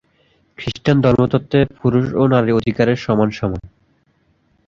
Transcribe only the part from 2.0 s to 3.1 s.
ও নারীর অধিকারে